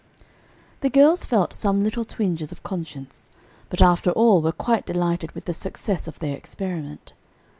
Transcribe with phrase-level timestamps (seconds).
[0.79, 3.29] The girls felt some little twinges of conscience,
[3.69, 7.13] but, after all, were quite delighted with the success of their experiment.